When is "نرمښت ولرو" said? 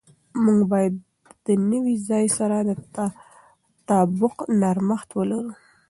4.61-5.53